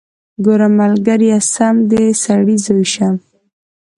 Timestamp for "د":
1.89-1.91